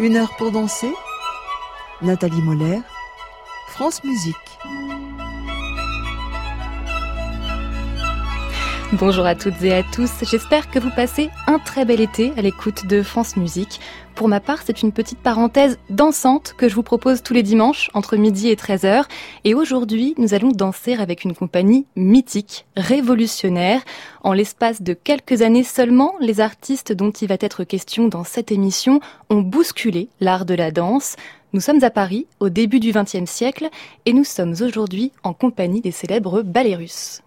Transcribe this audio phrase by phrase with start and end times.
[0.00, 0.90] Une heure pour danser
[2.00, 2.80] Nathalie Moller,
[3.68, 4.34] France Musique.
[8.94, 12.42] Bonjour à toutes et à tous, j'espère que vous passez un très bel été à
[12.42, 13.78] l'écoute de France Musique.
[14.16, 17.88] Pour ma part, c'est une petite parenthèse dansante que je vous propose tous les dimanches
[17.94, 19.04] entre midi et 13h.
[19.44, 23.80] Et aujourd'hui, nous allons danser avec une compagnie mythique, révolutionnaire.
[24.24, 28.50] En l'espace de quelques années seulement, les artistes dont il va être question dans cette
[28.50, 28.98] émission
[29.30, 31.14] ont bousculé l'art de la danse.
[31.52, 33.68] Nous sommes à Paris au début du XXe siècle
[34.04, 37.22] et nous sommes aujourd'hui en compagnie des célèbres ballets russes.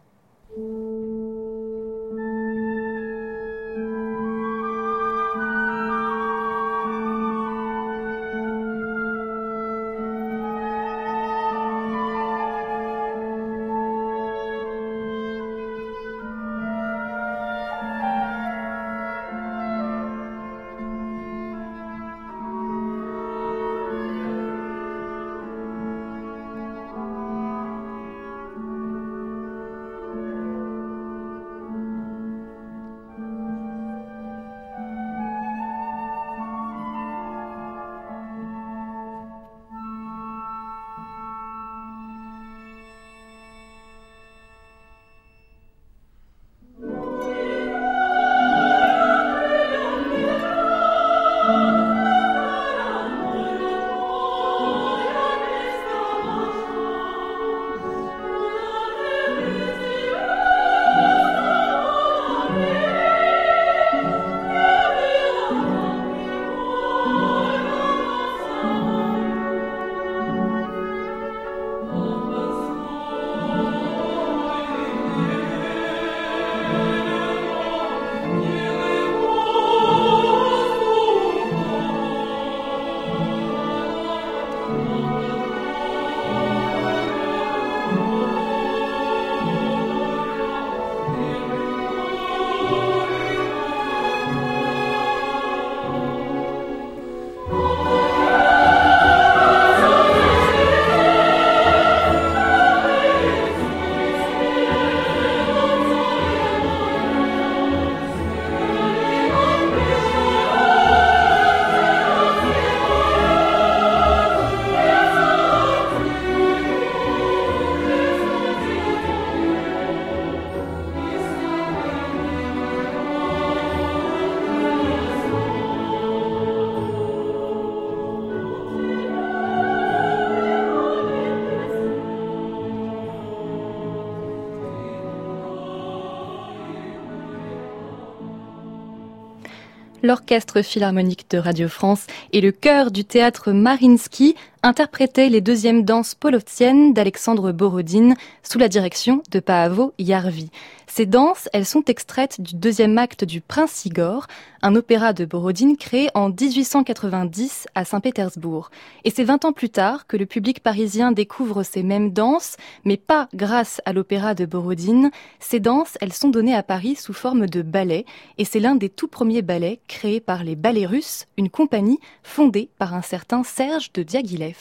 [140.03, 146.13] l'Orchestre philharmonique de Radio France et le chœur du théâtre Marinsky interprétait les deuxièmes danses
[146.13, 150.51] polovtiennes d'Alexandre Borodine sous la direction de Paavo Yarvi.
[150.95, 154.27] Ces danses, elles sont extraites du deuxième acte du Prince Igor,
[154.61, 158.69] un opéra de Borodine créé en 1890 à Saint-Pétersbourg.
[159.03, 162.97] Et c'est 20 ans plus tard que le public parisien découvre ces mêmes danses, mais
[162.97, 165.09] pas grâce à l'opéra de Borodine.
[165.39, 168.05] Ces danses, elles sont données à Paris sous forme de ballet,
[168.37, 172.69] et c'est l'un des tout premiers ballets créés par les Ballets Russes, une compagnie fondée
[172.77, 174.57] par un certain Serge de Diaghilev.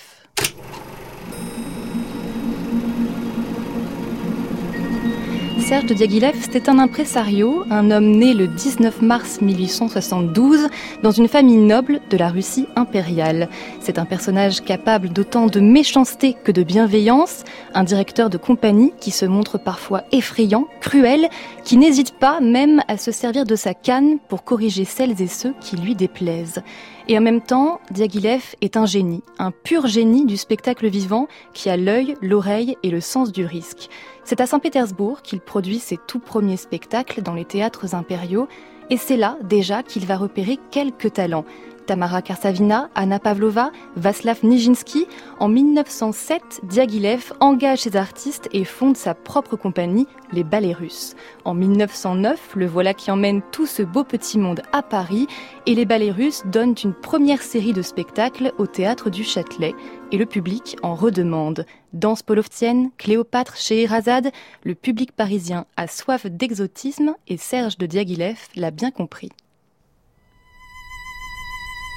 [5.62, 10.67] Serge de Diaghilev, c'était un impresario, un homme né le 19 mars 1872
[11.05, 13.49] dans une famille noble de la Russie impériale.
[13.81, 19.12] C'est un personnage capable d'autant de méchanceté que de bienveillance, un directeur de compagnie qui
[19.12, 21.28] se montre parfois effrayant, cruel,
[21.65, 25.55] qui n'hésite pas même à se servir de sa canne pour corriger celles et ceux
[25.61, 26.62] qui lui déplaisent.
[27.08, 31.68] Et en même temps, Diaghilev est un génie, un pur génie du spectacle vivant qui
[31.68, 33.88] a l'œil, l'oreille et le sens du risque.
[34.24, 38.46] C'est à Saint-Pétersbourg qu'il produit ses tout premiers spectacles dans les théâtres impériaux
[38.90, 41.44] et c'est là déjà qu'il va repérer quelques talents.
[41.87, 45.06] Tamara Karsavina, Anna Pavlova, Vaslav Nijinsky.
[45.40, 51.14] En 1907, Diaghilev engage ses artistes et fonde sa propre compagnie, les Ballets Russes.
[51.44, 55.26] En 1909, le voilà qui emmène tout ce beau petit monde à Paris
[55.67, 59.75] et les Ballets Russes donnent une première série de spectacles au théâtre du Châtelet
[60.12, 61.67] et le public en redemande.
[61.93, 64.31] Danse polovtienne, Cléopâtre chez Erazade,
[64.64, 69.31] le public parisien a soif d'exotisme et Serge de Diaghilev l'a bien compris.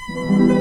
[0.07, 0.55] Thank you.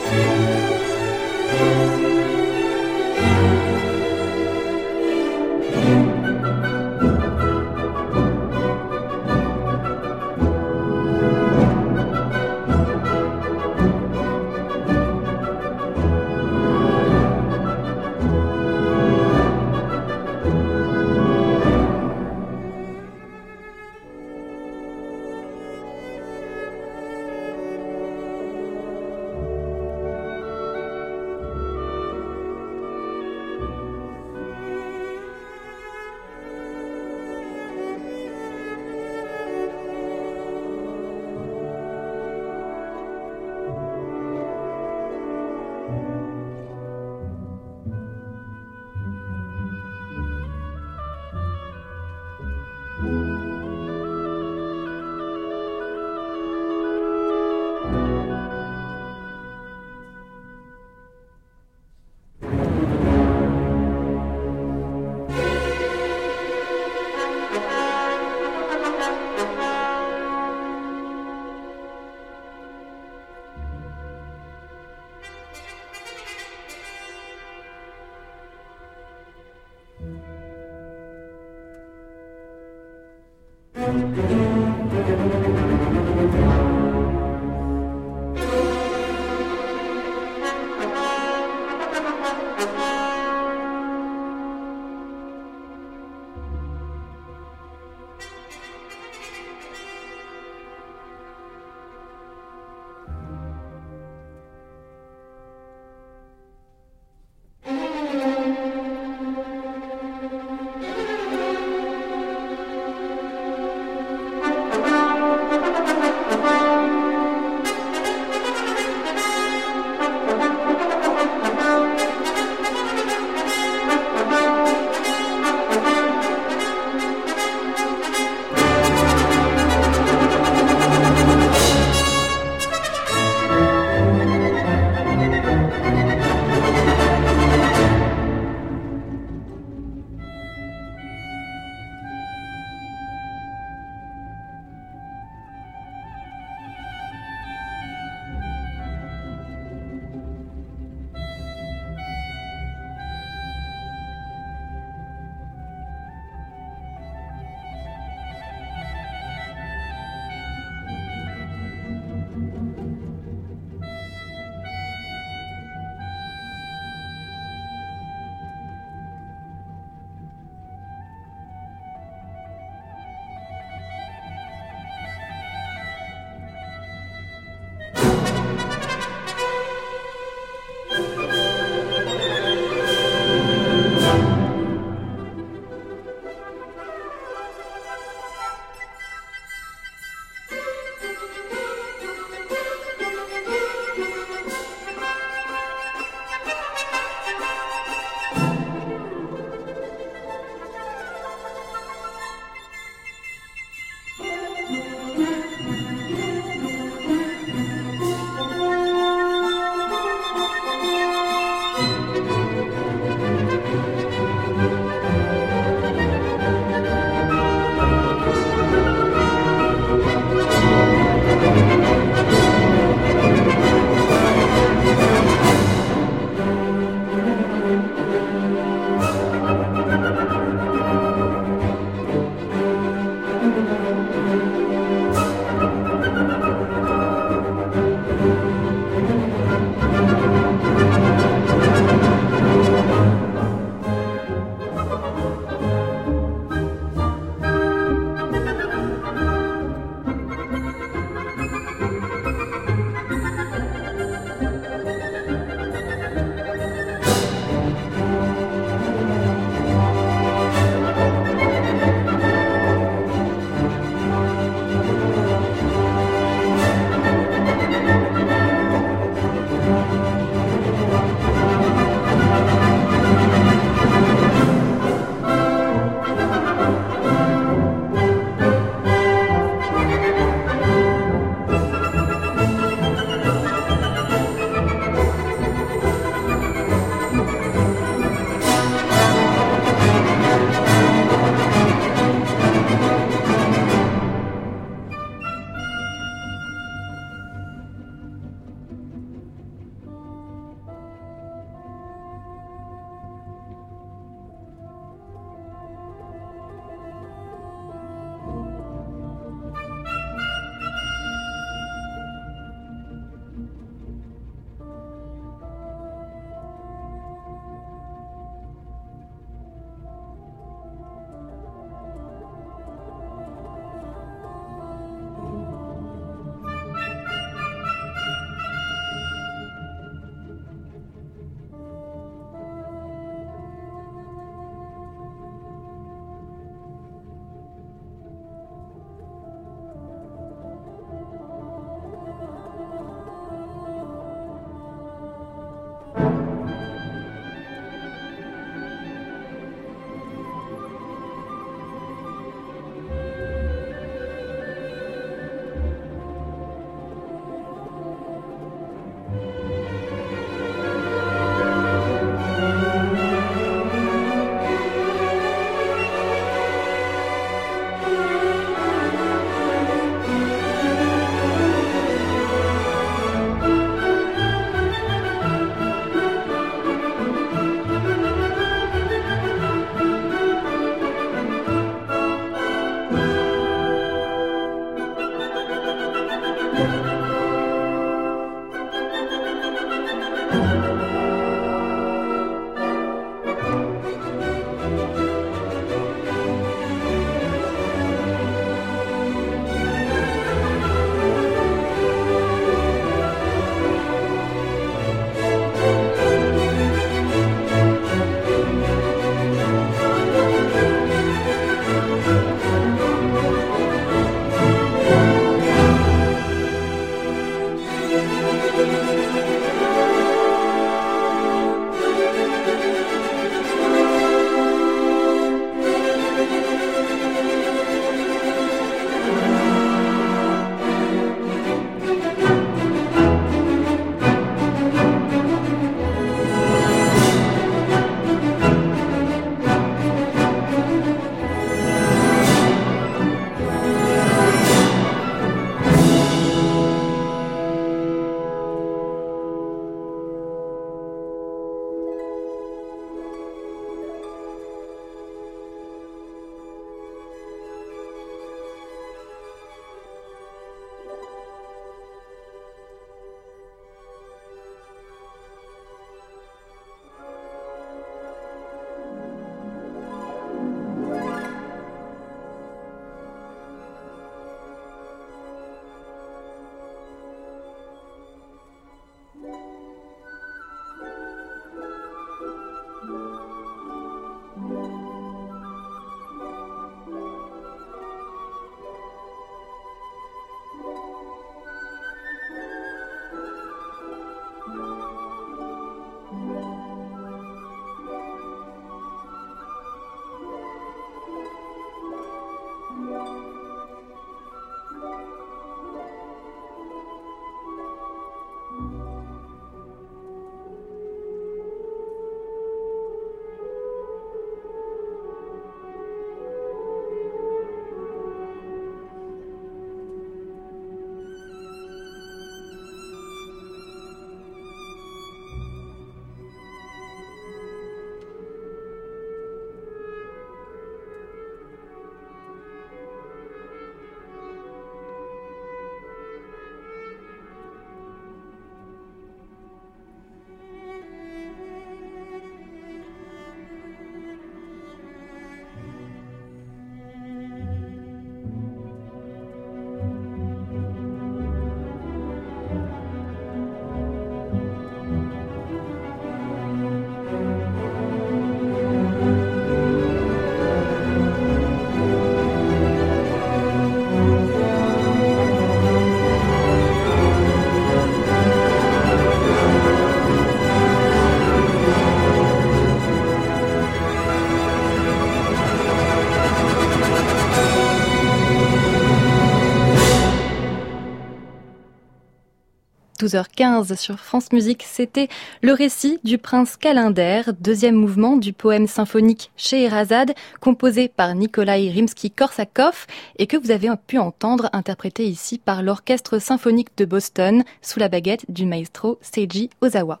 [583.08, 585.08] 12h15 sur France Musique, c'était
[585.40, 592.86] le récit du prince Calender, deuxième mouvement du poème symphonique Scheherazade, composé par Nikolai Rimsky-Korsakov
[593.18, 597.88] et que vous avez pu entendre interprété ici par l'Orchestre symphonique de Boston sous la
[597.88, 600.00] baguette du maestro Seiji Ozawa.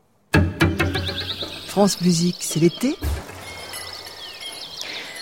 [1.66, 2.94] France Musique, c'est l'été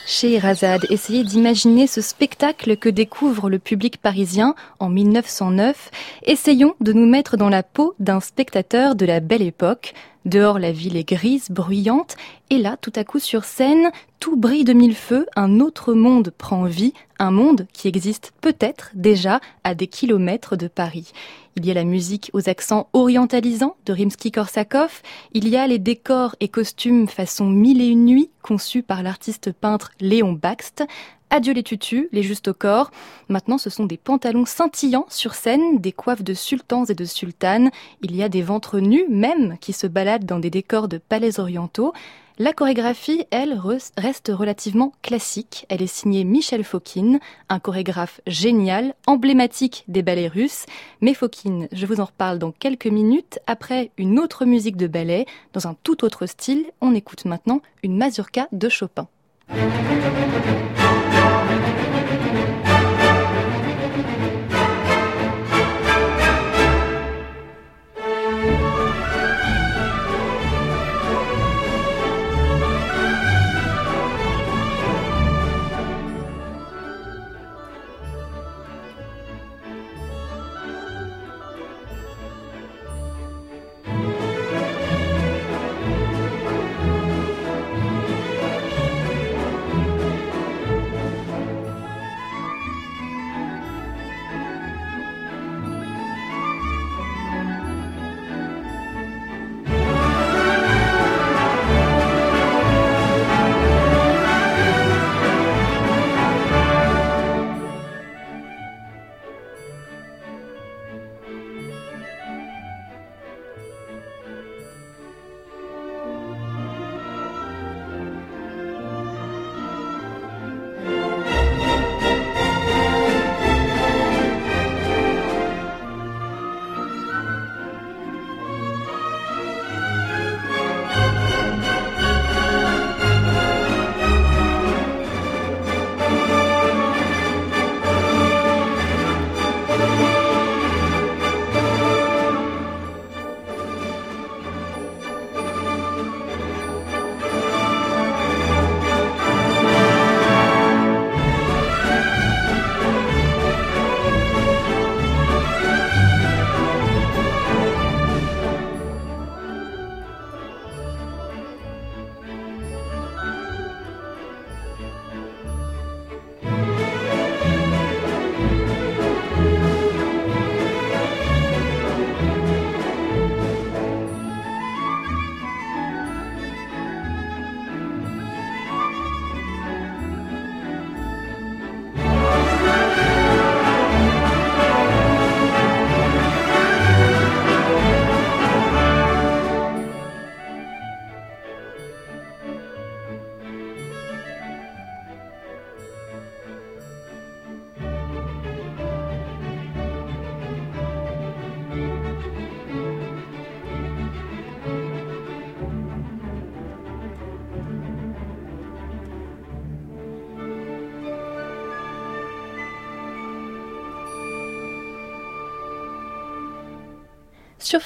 [0.06, 5.90] chez Razad, essayez d'imaginer ce spectacle que découvre le public parisien en 1909.
[6.22, 9.94] Essayons de nous mettre dans la peau d'un spectateur de la belle époque.
[10.24, 12.16] Dehors, la ville est grise, bruyante,
[12.50, 13.90] et là, tout à coup, sur scène,
[14.20, 18.90] tout brille de mille feux, un autre monde prend vie, un monde qui existe peut-être
[18.94, 21.12] déjà à des kilomètres de Paris.
[21.56, 24.90] Il y a la musique aux accents orientalisants de Rimsky-Korsakov,
[25.32, 29.52] il y a les décors et costumes façon mille et une nuits conçus par l'artiste
[29.52, 30.84] peintre Léon Baxt,
[31.30, 32.92] Adieu les tutus, les justes au corps.
[33.28, 37.70] Maintenant, ce sont des pantalons scintillants sur scène, des coiffes de sultans et de sultanes.
[38.00, 41.40] Il y a des ventres nus même qui se baladent dans des décors de palais
[41.40, 41.92] orientaux.
[42.38, 43.58] La chorégraphie, elle,
[43.96, 45.64] reste relativement classique.
[45.70, 47.18] Elle est signée Michel Fokine,
[47.48, 50.66] un chorégraphe génial, emblématique des ballets russes.
[51.00, 53.38] Mais Fokine, je vous en reparle dans quelques minutes.
[53.46, 57.96] Après une autre musique de ballet, dans un tout autre style, on écoute maintenant une
[57.96, 59.08] mazurka de Chopin.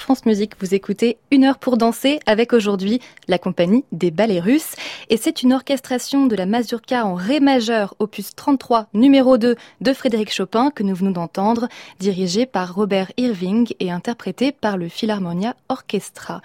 [0.01, 4.73] France Musique, vous écoutez Une heure pour danser avec aujourd'hui la compagnie des ballets russes.
[5.09, 9.93] Et c'est une orchestration de la mazurka en ré majeur, opus 33, numéro 2 de
[9.93, 11.67] Frédéric Chopin que nous venons d'entendre,
[11.99, 16.41] dirigée par Robert Irving et interprétée par le Philharmonia Orchestra.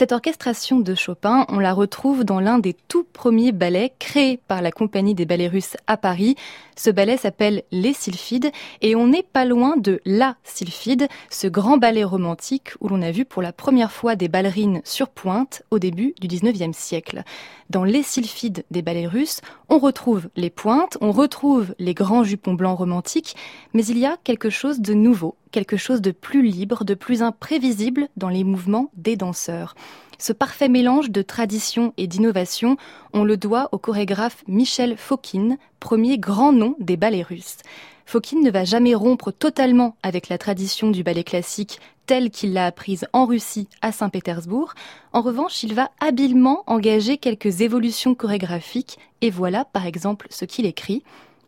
[0.00, 4.62] Cette orchestration de Chopin, on la retrouve dans l'un des tout premiers ballets créés par
[4.62, 6.36] la compagnie des ballets russes à Paris.
[6.74, 11.76] Ce ballet s'appelle Les Sylphides et on n'est pas loin de La Sylphide, ce grand
[11.76, 15.78] ballet romantique où l'on a vu pour la première fois des ballerines sur pointe au
[15.78, 17.22] début du 19e siècle.
[17.68, 22.54] Dans Les Sylphides des ballets russes, on retrouve les pointes, on retrouve les grands jupons
[22.54, 23.36] blancs romantiques,
[23.74, 27.22] mais il y a quelque chose de nouveau quelque chose de plus libre, de plus
[27.22, 29.74] imprévisible dans les mouvements des danseurs.
[30.18, 32.76] Ce parfait mélange de tradition et d'innovation,
[33.14, 37.56] on le doit au chorégraphe Michel Fokine, premier grand nom des ballets russes.
[38.04, 42.66] Fokine ne va jamais rompre totalement avec la tradition du ballet classique telle qu'il l'a
[42.66, 44.74] apprise en Russie à Saint-Pétersbourg.
[45.12, 50.66] En revanche, il va habilement engager quelques évolutions chorégraphiques et voilà par exemple ce qu'il
[50.66, 51.04] écrit.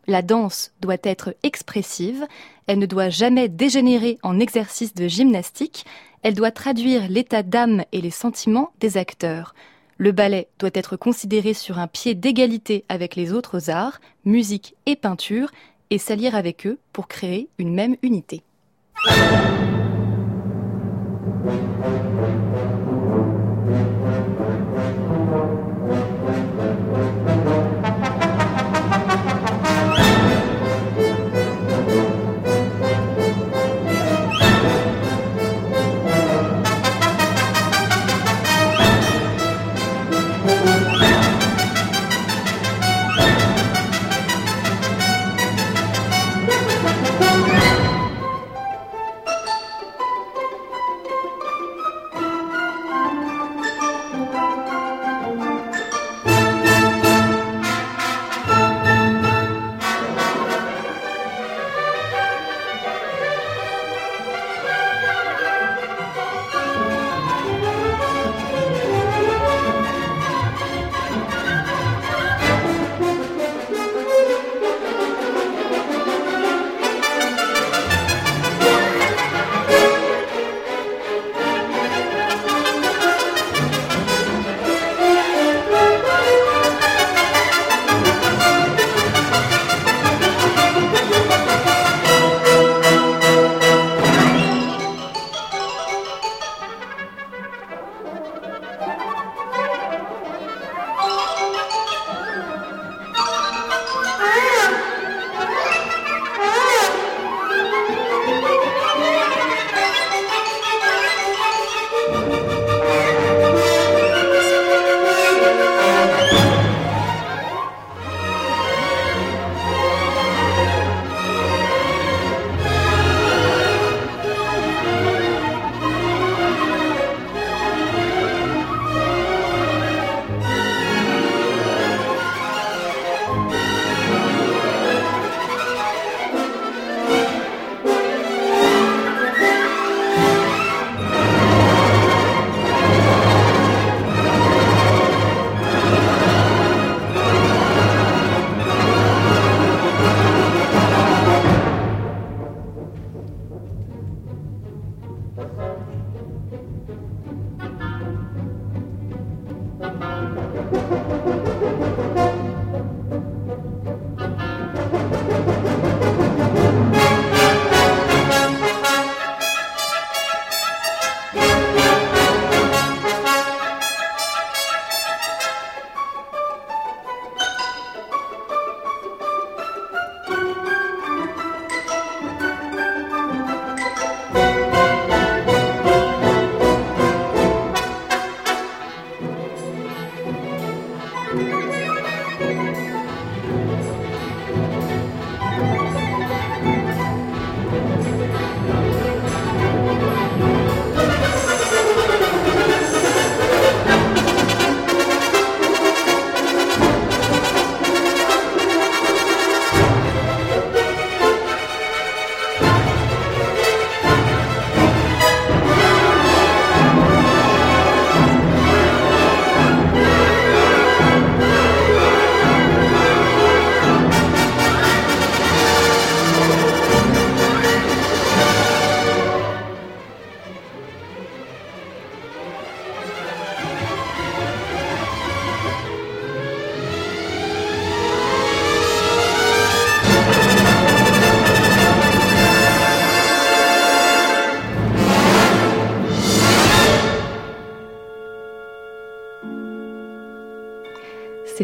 [0.07, 2.27] La danse doit être expressive,
[2.67, 5.85] elle ne doit jamais dégénérer en exercice de gymnastique,
[6.23, 9.55] elle doit traduire l'état d'âme et les sentiments des acteurs.
[9.97, 14.95] Le ballet doit être considéré sur un pied d'égalité avec les autres arts, musique et
[14.95, 15.51] peinture,
[15.89, 18.43] et s'allier avec eux pour créer une même unité.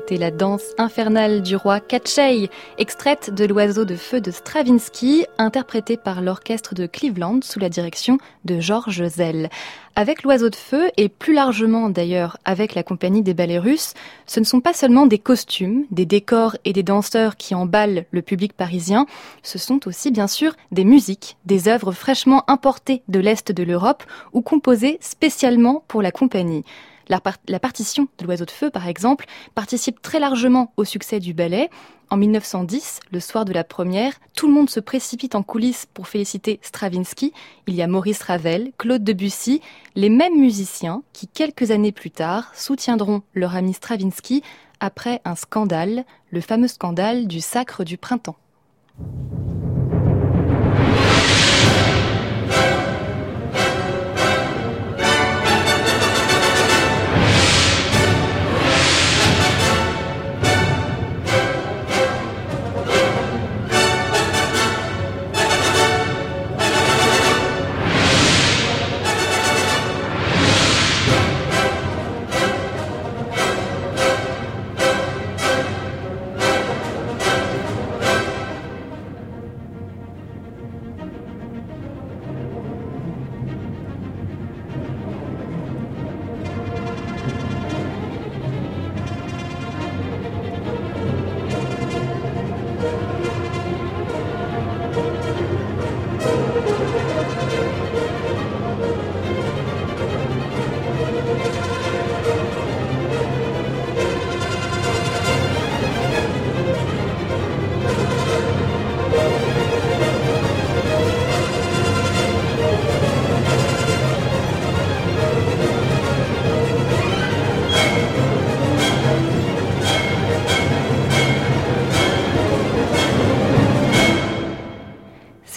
[0.10, 5.98] C'était la danse infernale du roi Katchei, extraite de l'oiseau de feu de Stravinsky, interprétée
[5.98, 9.52] par l'orchestre de Cleveland sous la direction de Georges Zell.
[9.96, 13.94] Avec l'oiseau de feu et plus largement d'ailleurs avec la compagnie des ballets russes,
[14.26, 18.24] ce ne sont pas seulement des costumes, des décors et des danseurs qui emballent le
[18.24, 19.06] public parisien,
[19.44, 24.04] ce sont aussi bien sûr des musiques, des œuvres fraîchement importées de l'Est de l'Europe
[24.34, 26.64] ou composées spécialement pour la compagnie.
[27.10, 27.20] La,
[27.60, 31.72] partition de l'Oiseau de Feu, par exemple, participe très largement au succès du ballet.
[32.12, 36.08] En 1910, le soir de la première, tout le monde se précipite en coulisses pour
[36.08, 37.34] féliciter Stravinsky.
[37.66, 39.62] Il y a Maurice Ravel, Claude Debussy,
[39.96, 44.44] les mêmes musiciens qui, quelques années plus tard, soutiendront leur ami Stravinsky
[44.80, 48.38] après un scandale, le fameux scandale du sacre du printemps.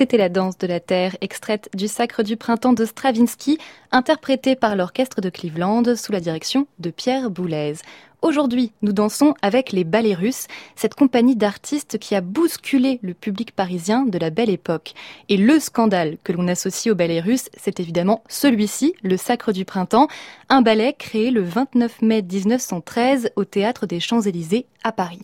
[0.03, 3.59] C'était la danse de la terre, extraite du Sacre du printemps de Stravinsky,
[3.93, 7.75] interprétée par l'orchestre de Cleveland sous la direction de Pierre Boulez.
[8.21, 13.53] Aujourd'hui, nous dansons avec les ballets russes, cette compagnie d'artistes qui a bousculé le public
[13.53, 14.95] parisien de la belle époque.
[15.29, 19.65] Et le scandale que l'on associe aux ballets russes, c'est évidemment celui-ci, le Sacre du
[19.65, 20.09] Printemps,
[20.49, 25.23] un ballet créé le 29 mai 1913 au théâtre des Champs-Élysées à Paris.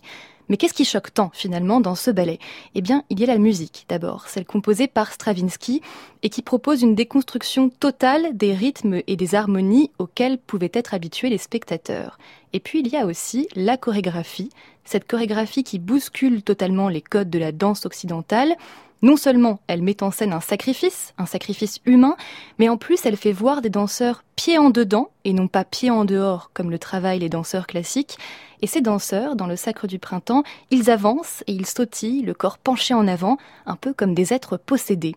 [0.49, 2.39] Mais qu'est-ce qui choque tant finalement dans ce ballet?
[2.75, 5.81] Eh bien, il y a la musique d'abord, celle composée par Stravinsky
[6.23, 11.29] et qui propose une déconstruction totale des rythmes et des harmonies auxquels pouvaient être habitués
[11.29, 12.17] les spectateurs.
[12.53, 14.49] Et puis il y a aussi la chorégraphie,
[14.85, 18.55] cette chorégraphie qui bouscule totalement les codes de la danse occidentale
[19.01, 22.15] non seulement elle met en scène un sacrifice, un sacrifice humain,
[22.57, 25.89] mais en plus elle fait voir des danseurs pieds en dedans et non pas pieds
[25.89, 28.17] en dehors comme le travaillent les danseurs classiques.
[28.61, 32.57] Et ces danseurs, dans le sacre du printemps, ils avancent et ils sautillent, le corps
[32.57, 35.15] penché en avant, un peu comme des êtres possédés.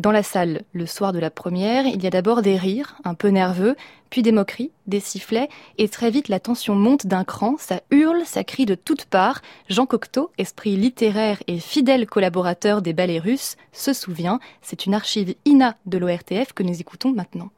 [0.00, 3.12] Dans la salle, le soir de la première, il y a d'abord des rires, un
[3.12, 3.76] peu nerveux,
[4.08, 8.22] puis des moqueries, des sifflets, et très vite la tension monte d'un cran, ça hurle,
[8.24, 9.42] ça crie de toutes parts.
[9.68, 15.34] Jean Cocteau, esprit littéraire et fidèle collaborateur des ballets russes, se souvient, c'est une archive
[15.44, 17.50] INA de l'ORTF que nous écoutons maintenant.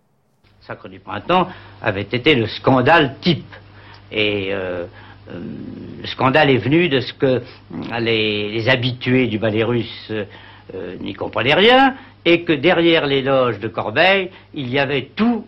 [0.63, 1.47] Sacre du printemps
[1.81, 3.55] avait été le scandale type.
[4.11, 4.87] Et euh,
[5.31, 5.41] euh,
[6.01, 7.41] le scandale est venu de ce que
[8.01, 10.25] les, habitués du ballet russe euh,
[11.01, 15.47] n'y comprenaient rien, et que derrière les loges de Corbeil, il y avait tous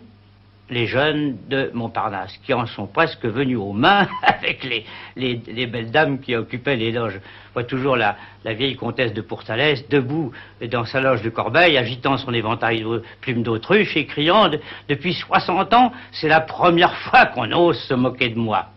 [0.69, 4.85] les jeunes de Montparnasse, qui en sont presque venus aux mains avec les,
[5.15, 7.19] les, belles dames qui occupaient les loges.
[7.47, 10.31] Je vois toujours la, la vieille comtesse de Pourtalès debout
[10.71, 14.49] dans sa loge de Corbeil, agitant son éventail de plumes d'autruche et criant
[14.89, 18.69] Depuis 60 ans, c'est la première fois qu'on ose se moquer de moi.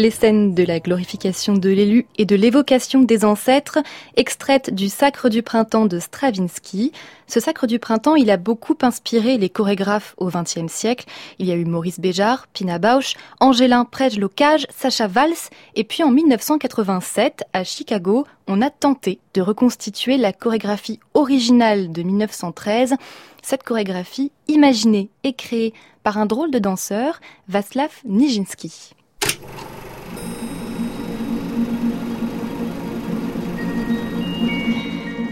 [0.00, 3.80] Les scènes de la glorification de l'élu et de l'évocation des ancêtres,
[4.16, 6.92] extraites du Sacre du printemps de Stravinsky.
[7.26, 11.04] Ce Sacre du printemps, il a beaucoup inspiré les chorégraphes au XXe siècle.
[11.38, 16.10] Il y a eu Maurice Béjart, Pina Bausch, Angélin Prège-Locage, Sacha Valls, et puis en
[16.10, 22.94] 1987, à Chicago, on a tenté de reconstituer la chorégraphie originale de 1913
[23.42, 28.94] cette chorégraphie imaginée et créée par un drôle de danseur, Vaslav Nijinsky.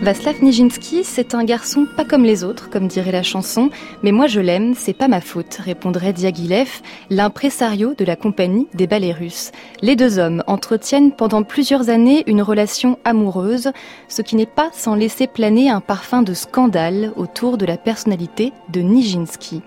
[0.08, 3.68] Vaslav Nijinsky, c'est un garçon pas comme les autres, comme dirait la chanson,
[4.02, 8.86] mais moi je l'aime, c'est pas ma faute, répondrait Diaghilev, l'impresario de la compagnie des
[8.86, 9.52] ballets russes.
[9.82, 13.70] Les deux hommes entretiennent pendant plusieurs années une relation amoureuse,
[14.08, 18.54] ce qui n'est pas sans laisser planer un parfum de scandale autour de la personnalité
[18.70, 19.60] de Nijinsky.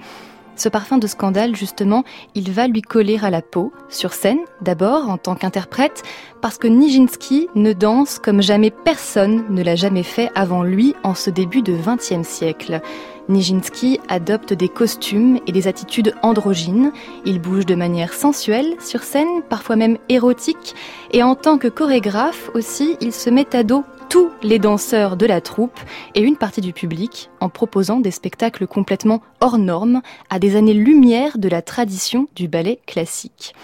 [0.61, 2.03] Ce parfum de scandale, justement,
[2.35, 6.03] il va lui coller à la peau, sur scène d'abord en tant qu'interprète,
[6.39, 11.15] parce que Nijinsky ne danse comme jamais personne ne l'a jamais fait avant lui en
[11.15, 12.79] ce début de XXe siècle.
[13.27, 16.91] Nijinsky adopte des costumes et des attitudes androgynes,
[17.25, 20.75] il bouge de manière sensuelle sur scène, parfois même érotique,
[21.11, 25.25] et en tant que chorégraphe aussi, il se met à dos tous les danseurs de
[25.25, 25.79] la troupe
[26.15, 31.37] et une partie du public en proposant des spectacles complètement hors normes à des années-lumière
[31.37, 33.55] de la tradition du ballet classique.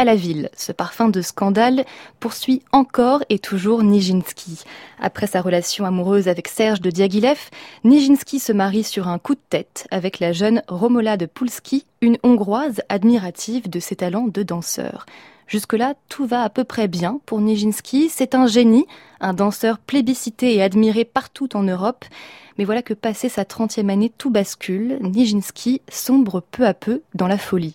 [0.00, 1.84] À la ville, ce parfum de scandale
[2.20, 4.62] poursuit encore et toujours Nijinsky.
[4.98, 7.50] Après sa relation amoureuse avec Serge de Diaghilev,
[7.84, 12.16] Nijinsky se marie sur un coup de tête avec la jeune Romola de Pulski, une
[12.22, 15.04] Hongroise admirative de ses talents de danseur.
[15.46, 18.08] Jusque-là, tout va à peu près bien pour Nijinsky.
[18.08, 18.86] C'est un génie,
[19.20, 22.06] un danseur plébiscité et admiré partout en Europe.
[22.56, 24.96] Mais voilà que passé sa 30e année, tout bascule.
[25.02, 27.74] Nijinsky sombre peu à peu dans la folie.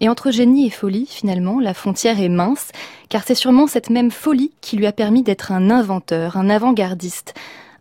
[0.00, 2.70] Et entre génie et folie, finalement, la frontière est mince,
[3.08, 7.34] car c'est sûrement cette même folie qui lui a permis d'être un inventeur, un avant-gardiste,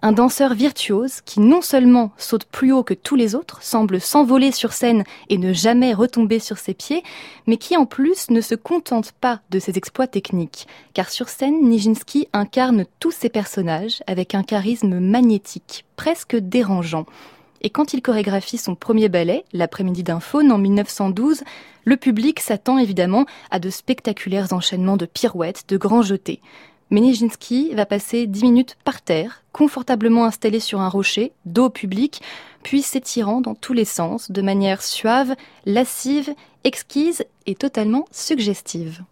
[0.04, 4.52] un danseur virtuose qui non seulement saute plus haut que tous les autres, semble s'envoler
[4.52, 7.04] sur scène et ne jamais retomber sur ses pieds,
[7.48, 10.68] mais qui en plus ne se contente pas de ses exploits techniques.
[10.94, 17.06] Car sur scène, Nijinsky incarne tous ses personnages avec un charisme magnétique, presque dérangeant.
[17.64, 21.44] Et quand il chorégraphie son premier ballet, L'après-midi d'un faune en 1912,
[21.86, 26.42] le public s'attend évidemment à de spectaculaires enchaînements de pirouettes, de grands jetés.
[26.92, 32.22] Nijinsky va passer dix minutes par terre, confortablement installé sur un rocher, dos au public,
[32.62, 35.36] puis s'étirant dans tous les sens de manière suave,
[35.66, 36.34] lascive,
[36.64, 39.04] exquise et totalement suggestive.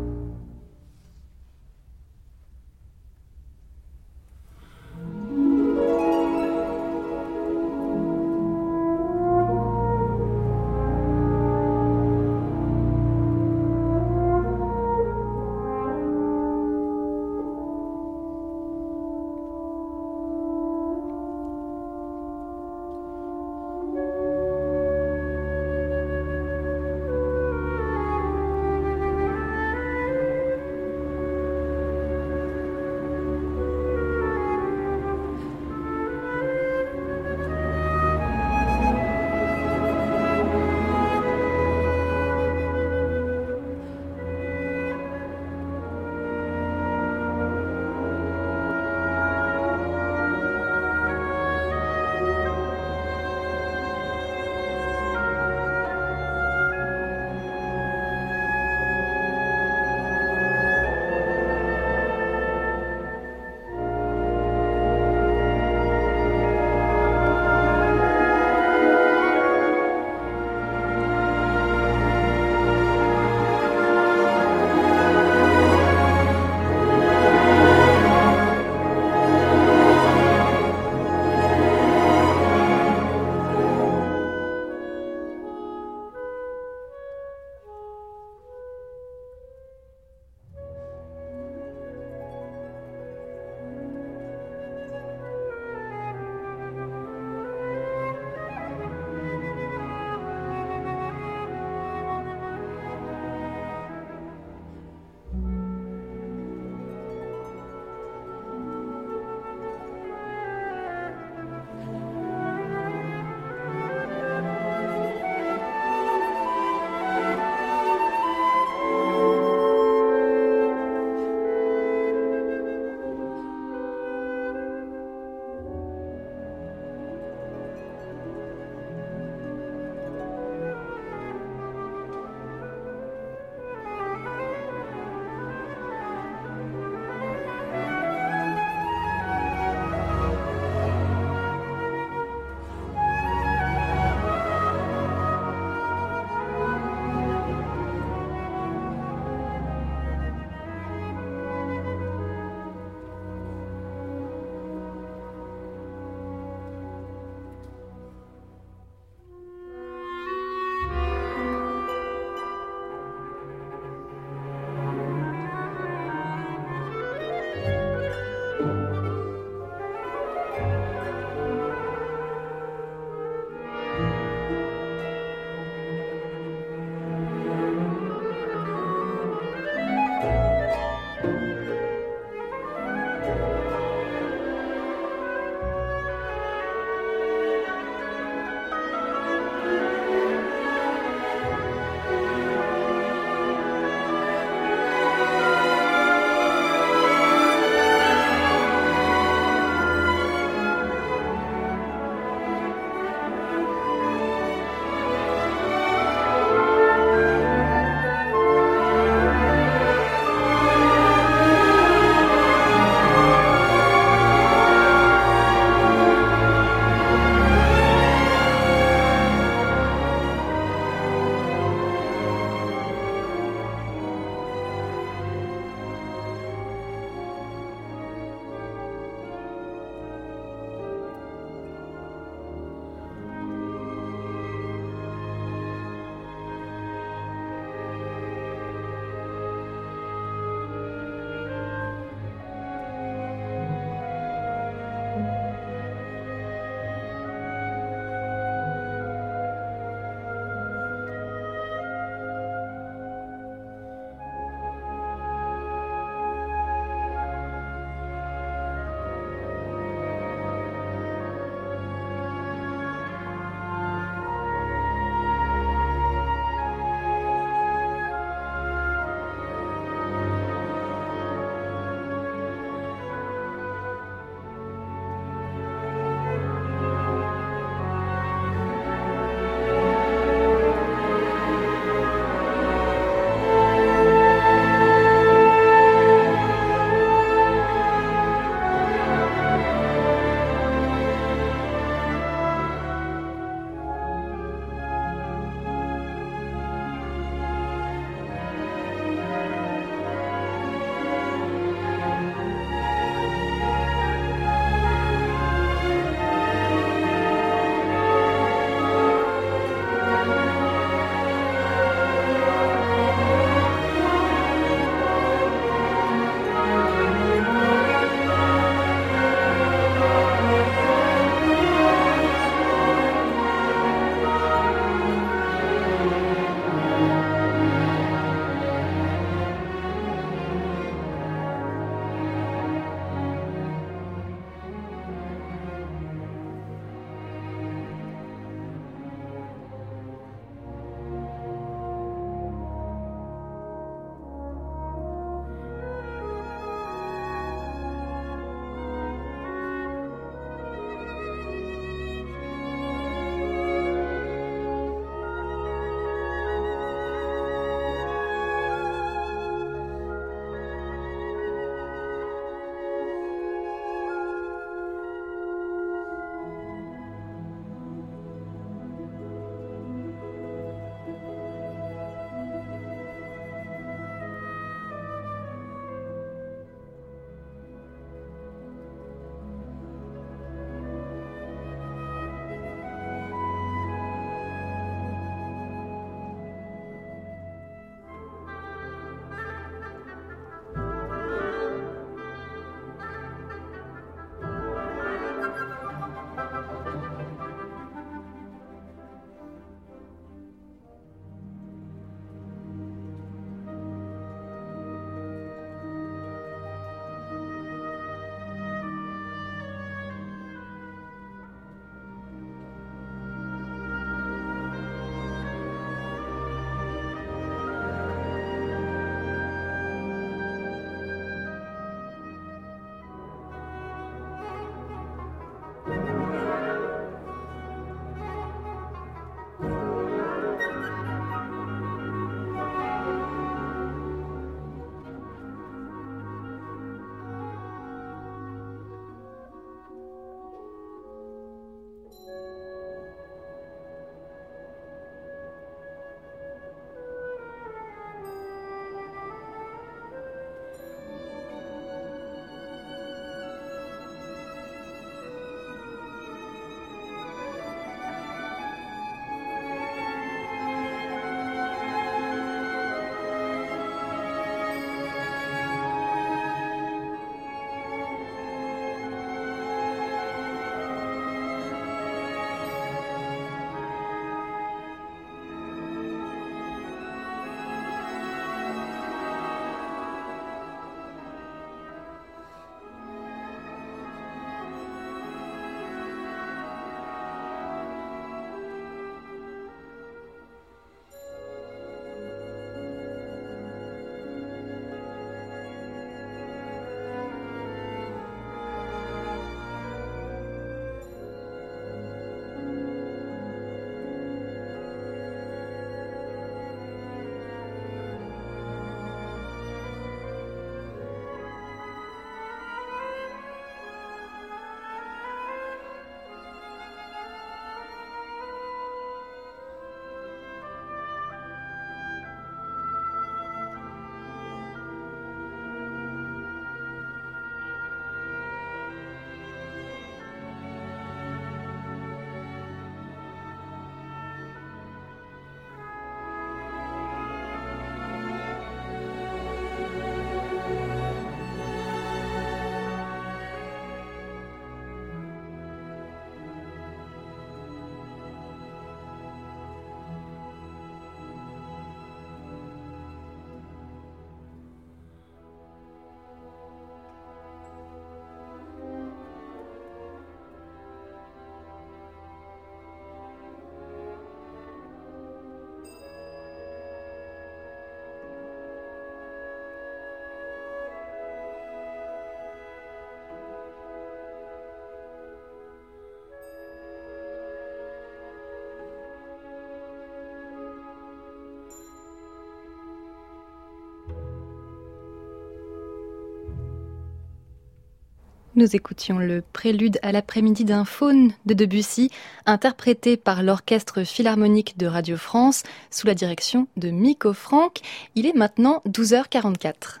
[588.56, 592.10] Nous écoutions le prélude à l'après-midi d'un faune de Debussy,
[592.46, 597.80] interprété par l'Orchestre Philharmonique de Radio France sous la direction de Miko Franck.
[598.14, 600.00] Il est maintenant 12h44.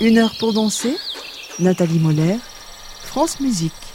[0.00, 0.96] Une heure pour danser,
[1.58, 2.36] Nathalie Moller,
[3.02, 3.87] France Musique.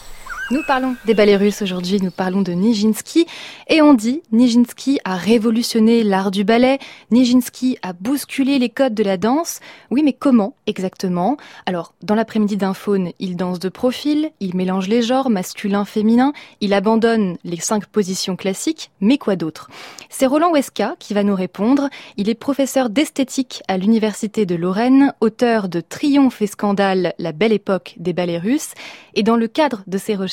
[0.52, 3.26] Nous parlons des ballets russes aujourd'hui, nous parlons de Nijinsky
[3.70, 6.80] et on dit Nijinsky a révolutionné l'art du ballet,
[7.12, 9.62] Nijinsky a bousculé les codes de la danse.
[9.89, 11.38] Oui, mais comment exactement?
[11.66, 16.34] Alors, dans l'après-midi d'un faune, il danse de profil, il mélange les genres masculin, féminin,
[16.60, 19.70] il abandonne les cinq positions classiques, mais quoi d'autre?
[20.10, 21.89] C'est Roland Weska qui va nous répondre.
[22.18, 27.54] Il est professeur d'esthétique à l'université de Lorraine, auteur de Triomphe et scandale, la belle
[27.54, 28.74] époque des ballets russes
[29.16, 30.33] et dans le cadre de ses recherches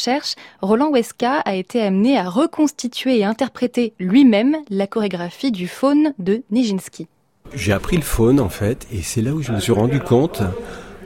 [0.63, 6.43] Roland Weska a été amené à reconstituer et interpréter lui-même la chorégraphie du faune de
[6.51, 7.09] Nijinsky.
[7.55, 10.43] J'ai appris le faune en fait, et c'est là où je me suis rendu compte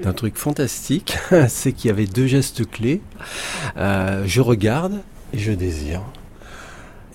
[0.02, 1.16] d'un truc fantastique,
[1.48, 3.00] c'est qu'il y avait deux gestes clés.
[3.76, 5.00] Euh, je regarde
[5.32, 6.02] et je désire.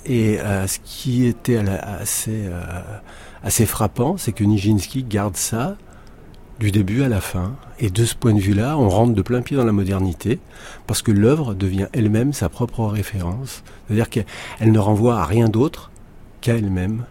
[0.06, 2.62] Et euh, ce qui était assez, euh,
[3.44, 5.76] assez frappant, c'est que Nijinsky garde ça
[6.60, 7.56] du début à la fin.
[7.80, 10.40] Et de ce point de vue-là, on rentre de plein pied dans la modernité,
[10.88, 13.64] parce que l'œuvre devient elle-même sa propre référence.
[13.88, 14.26] C'est-à-dire qu'elle
[14.72, 15.90] ne renvoie à rien d'autre
[16.42, 17.06] qu'à elle-même.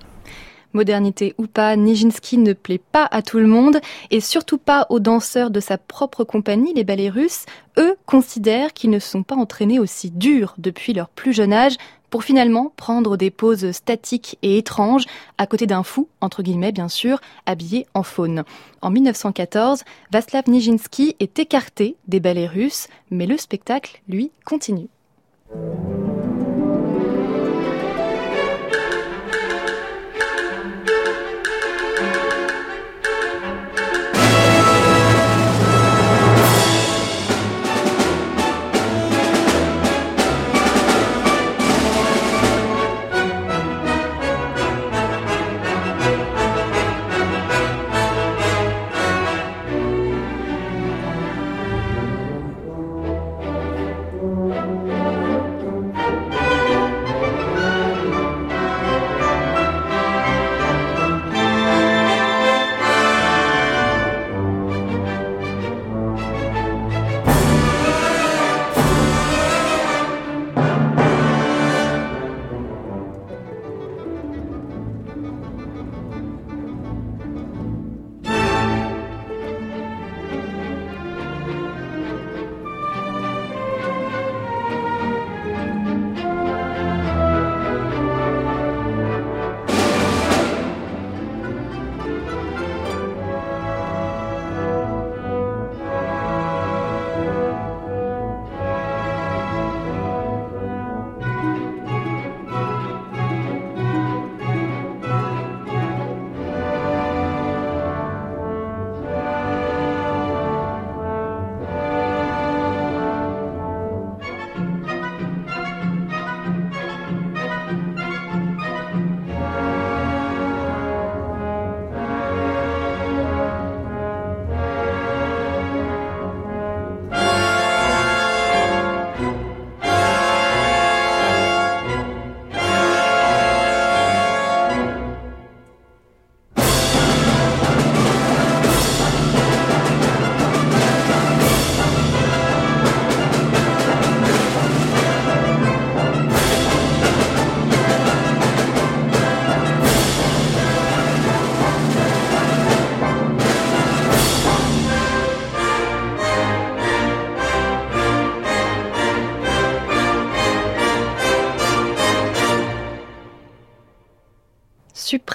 [0.74, 3.80] Modernité ou pas, Nijinsky ne plaît pas à tout le monde
[4.10, 7.46] et surtout pas aux danseurs de sa propre compagnie, les ballets russes.
[7.78, 11.76] Eux considèrent qu'ils ne sont pas entraînés aussi dur depuis leur plus jeune âge
[12.10, 15.04] pour finalement prendre des poses statiques et étranges
[15.36, 18.44] à côté d'un fou, entre guillemets bien sûr, habillé en faune.
[18.82, 24.88] En 1914, Vaslav Nijinsky est écarté des ballets russes, mais le spectacle, lui, continue.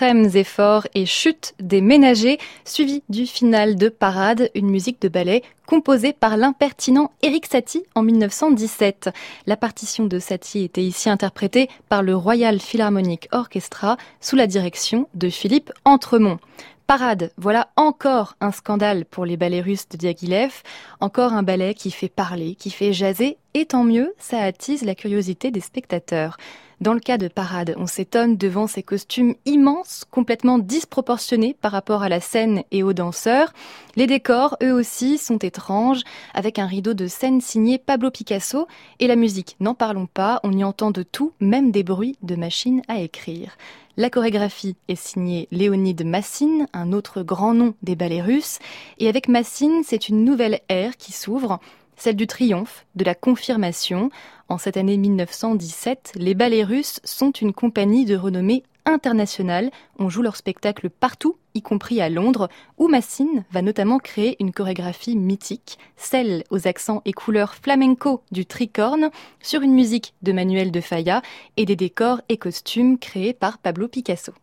[0.03, 5.43] Suprêmes efforts et chute des ménagers, suivi du final de Parade, une musique de ballet
[5.65, 9.11] composée par l'impertinent Eric Satie en 1917.
[9.47, 15.07] La partition de Satie était ici interprétée par le Royal Philharmonic Orchestra sous la direction
[15.13, 16.39] de Philippe Entremont.
[16.85, 20.63] Parade, voilà encore un scandale pour les ballets russes de Diaghilev,
[20.99, 24.95] encore un ballet qui fait parler, qui fait jaser, et tant mieux, ça attise la
[24.95, 26.35] curiosité des spectateurs.
[26.81, 32.03] Dans le cas de Parade, on s'étonne devant ces costumes immenses, complètement disproportionnés par rapport
[32.03, 33.53] à la scène et aux danseurs.
[33.95, 36.01] Les décors, eux aussi, sont étranges,
[36.33, 38.67] avec un rideau de scène signé Pablo Picasso.
[38.99, 42.35] Et la musique, n'en parlons pas, on y entend de tout, même des bruits de
[42.35, 43.55] machines à écrire.
[43.95, 48.57] La chorégraphie est signée Léonide Massine, un autre grand nom des ballets russes.
[48.97, 51.59] Et avec Massine, c'est une nouvelle ère qui s'ouvre
[51.95, 54.09] celle du triomphe, de la confirmation.
[54.53, 59.71] En cette année 1917, les ballets russes sont une compagnie de renommée internationale.
[59.97, 64.51] On joue leur spectacle partout, y compris à Londres, où Massine va notamment créer une
[64.51, 69.09] chorégraphie mythique, celle aux accents et couleurs flamenco du tricorne,
[69.41, 71.23] sur une musique de Manuel de Falla
[71.57, 74.33] et des décors et costumes créés par Pablo Picasso.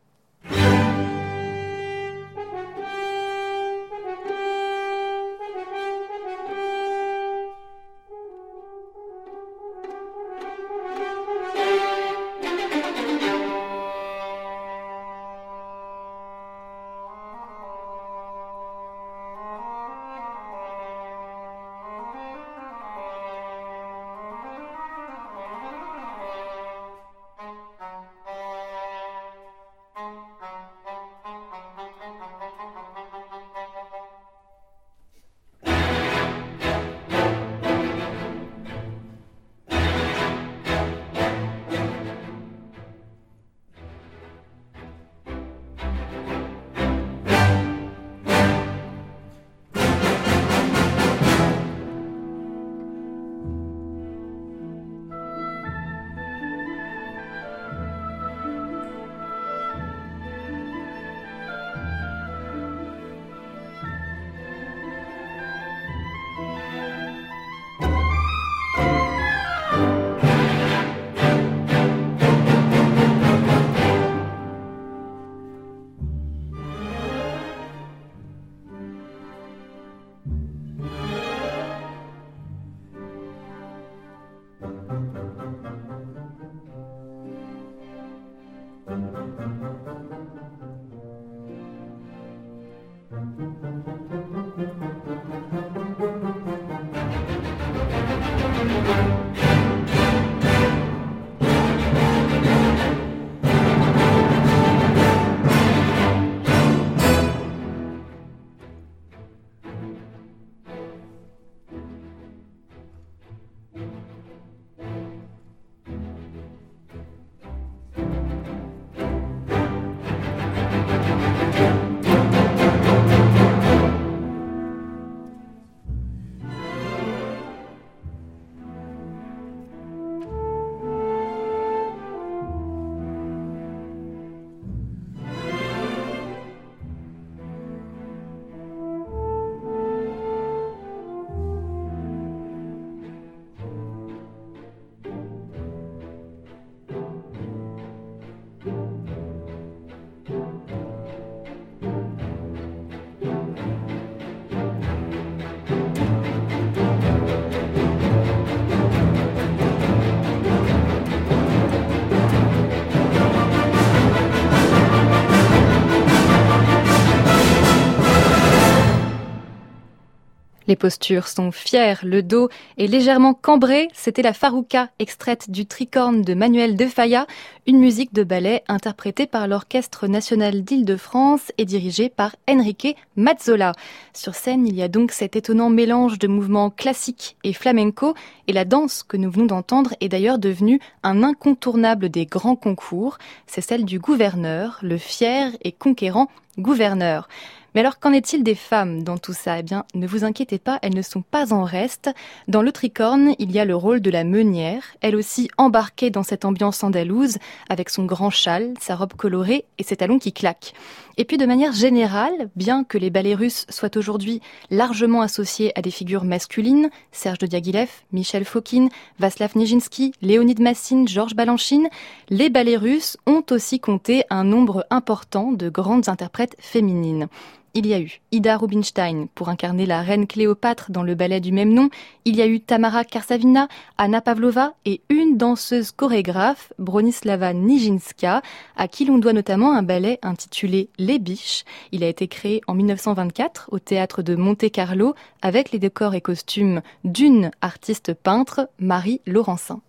[170.81, 173.89] Postures sont fières, le dos est légèrement cambré.
[173.93, 177.27] C'était la Farouka, extraite du tricorne de Manuel de Falla,
[177.67, 183.73] une musique de ballet interprétée par l'Orchestre national d'Île-de-France et dirigée par Enrique Mazzola.
[184.15, 188.15] Sur scène, il y a donc cet étonnant mélange de mouvements classiques et flamenco,
[188.49, 193.19] et la danse que nous venons d'entendre est d'ailleurs devenue un incontournable des grands concours.
[193.47, 196.29] C'est celle du gouverneur, le fier et conquérant
[196.59, 197.29] gouverneur.
[197.75, 199.59] Mais alors, qu'en est-il des femmes dans tout ça?
[199.59, 202.11] Eh bien, ne vous inquiétez pas, elles ne sont pas en reste.
[202.49, 206.23] Dans le tricorne, il y a le rôle de la meunière, elle aussi embarquée dans
[206.23, 210.73] cette ambiance andalouse, avec son grand châle, sa robe colorée et ses talons qui claquent.
[211.17, 214.41] Et puis, de manière générale, bien que les ballets russes soient aujourd'hui
[214.71, 221.07] largement associés à des figures masculines, Serge de Diaghilev, Michel Fokine, Vaslav Nijinsky, Léonide Massine,
[221.07, 221.89] Georges Balanchine,
[222.31, 227.29] les ballets russes ont aussi compté un nombre important de grandes interprètes féminines.
[227.75, 231.53] Il y a eu Ida Rubinstein pour incarner la reine Cléopâtre dans le ballet du
[231.53, 231.89] même nom.
[232.25, 238.43] Il y a eu Tamara Karsavina, Anna Pavlova et une danseuse chorégraphe, Bronislava Nijinska,
[238.77, 241.65] à qui l'on doit notamment un ballet intitulé Les Biches.
[241.93, 246.83] Il a été créé en 1924 au théâtre de Monte-Carlo avec les décors et costumes
[247.05, 249.81] d'une artiste peintre, Marie Laurencin.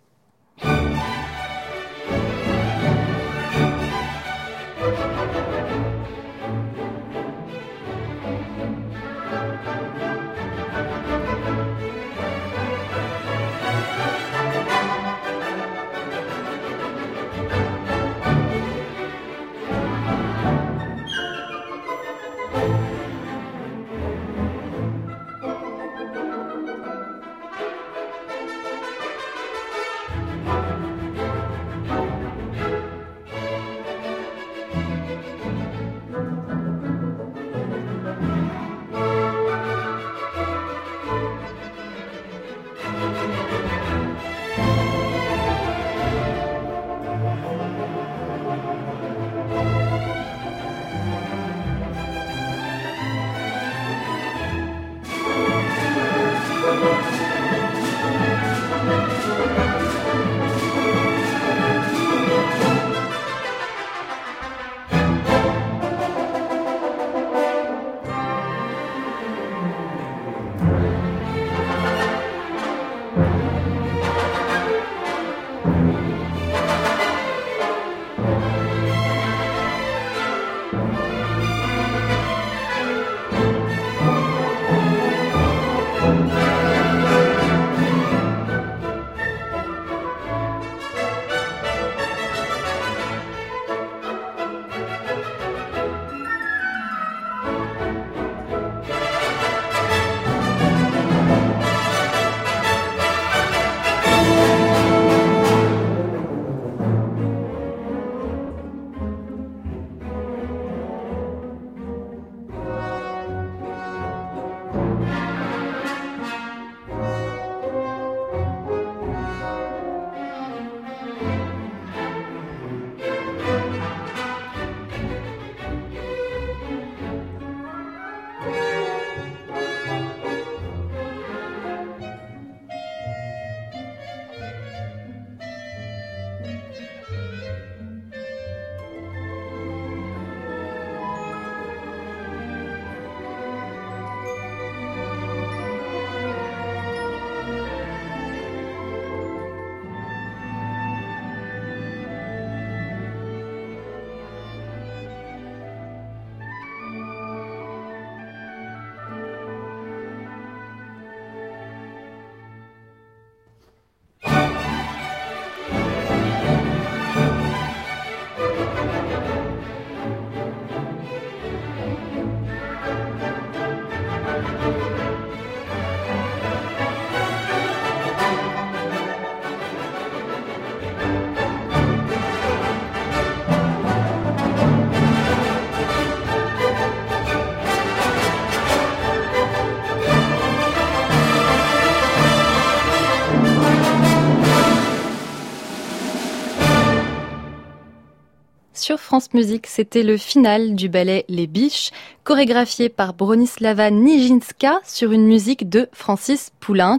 [198.82, 199.68] Sur France Musique.
[199.68, 201.92] C'était le final du ballet Les Biches,
[202.24, 206.98] chorégraphié par Bronislava Nijinska sur une musique de Francis Poulenc.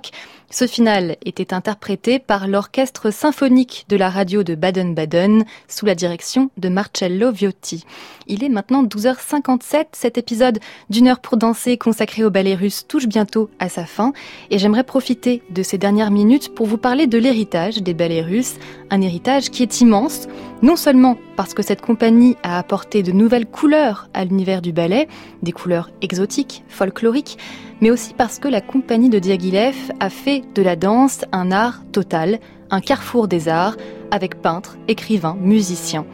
[0.54, 6.51] Ce final était interprété par l'orchestre symphonique de la radio de Baden-Baden sous la direction
[6.58, 7.86] de Marcello Viotti.
[8.28, 9.86] Il est maintenant 12h57.
[9.93, 10.60] Cet épisode
[10.91, 14.14] d'une heure pour danser consacré au ballet russe touche bientôt à sa fin
[14.51, 18.58] et j'aimerais profiter de ces dernières minutes pour vous parler de l'héritage des ballets russes,
[18.91, 20.28] un héritage qui est immense,
[20.62, 25.08] non seulement parce que cette compagnie a apporté de nouvelles couleurs à l'univers du ballet,
[25.41, 27.39] des couleurs exotiques, folkloriques,
[27.84, 31.81] mais aussi parce que la compagnie de Diaghilev a fait de la danse un art
[31.91, 33.75] total, un carrefour des arts,
[34.09, 36.05] avec peintres, écrivains, musiciens.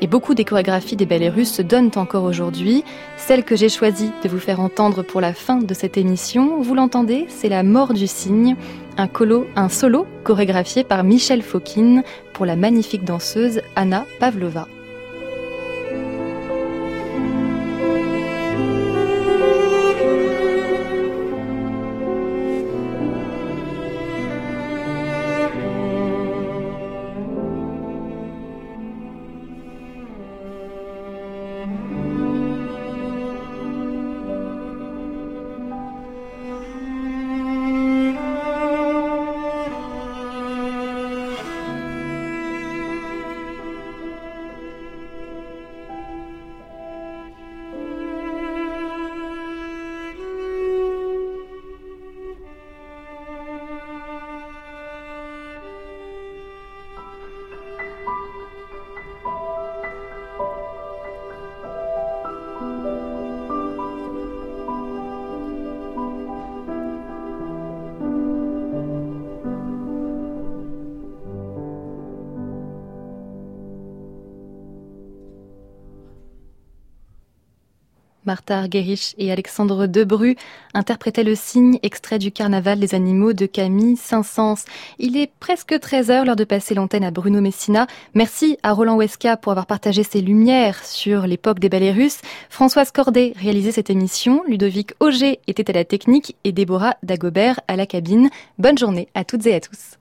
[0.00, 2.84] Et beaucoup des chorégraphies des ballets russes se donnent encore aujourd'hui.
[3.16, 6.76] Celle que j'ai choisi de vous faire entendre pour la fin de cette émission, vous
[6.76, 8.54] l'entendez, c'est La mort du cygne,
[8.96, 9.08] un,
[9.56, 12.04] un solo chorégraphié par Michel Fokine
[12.34, 14.68] pour la magnifique danseuse Anna Pavlova.
[78.36, 80.36] Martha Argerich et Alexandre Debru
[80.74, 84.66] interprétaient le signe extrait du Carnaval des animaux de Camille Saint-Saëns.
[84.98, 87.86] Il est presque 13 heures, l'heure de passer l'antenne à Bruno Messina.
[88.12, 92.20] Merci à Roland Weska pour avoir partagé ses lumières sur l'époque des ballets russes.
[92.50, 94.42] Françoise Cordet réalisait cette émission.
[94.46, 98.28] Ludovic Auger était à la technique et Déborah Dagobert à la cabine.
[98.58, 99.96] Bonne journée à toutes et à tous.